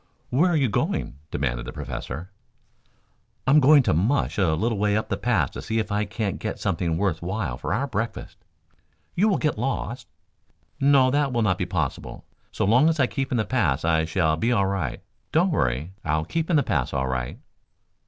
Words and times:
"Where 0.31 0.49
are 0.51 0.55
you 0.55 0.67
going?" 0.67 1.19
demanded 1.29 1.67
the 1.67 1.71
Professor. 1.71 2.31
"I'm 3.45 3.59
going 3.59 3.83
to 3.83 3.93
'mush' 3.93 4.39
a 4.39 4.55
little 4.55 4.79
way 4.79 4.97
up 4.97 5.09
the 5.09 5.15
pass 5.15 5.51
to 5.51 5.61
see 5.61 5.77
if 5.77 5.91
I 5.91 6.05
can't 6.05 6.39
get 6.39 6.57
something 6.59 6.97
worth 6.97 7.21
while 7.21 7.55
for 7.55 7.71
our 7.71 7.85
breakfast." 7.85 8.43
"You 9.13 9.29
will 9.29 9.37
get 9.37 9.59
lost." 9.59 10.07
"No, 10.79 11.11
that 11.11 11.31
will 11.31 11.43
not 11.43 11.59
be 11.59 11.67
possible. 11.67 12.25
So 12.51 12.65
long 12.65 12.89
as 12.89 12.99
I 12.99 13.05
keep 13.05 13.31
in 13.31 13.37
the 13.37 13.45
pass 13.45 13.85
I 13.85 14.05
shall 14.05 14.37
be 14.37 14.51
all 14.51 14.65
right. 14.65 15.03
Don't 15.31 15.51
worry; 15.51 15.93
I'll 16.03 16.25
keep 16.25 16.49
in 16.49 16.55
the 16.55 16.63
pass 16.63 16.93
all 16.95 17.05
right." 17.05 17.37